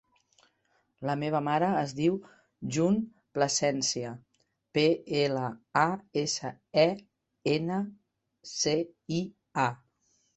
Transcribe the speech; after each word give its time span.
La 1.07 1.15
meva 1.23 1.39
mare 1.47 1.67
es 1.81 1.91
diu 1.97 2.15
June 2.77 3.03
Plasencia: 3.37 4.13
pe, 4.77 4.85
ela, 5.19 5.43
a, 5.81 5.83
essa, 6.23 6.51
e, 6.85 6.87
ena, 7.53 7.77
ce, 8.53 8.75
i, 9.19 9.21
a. 9.67 9.67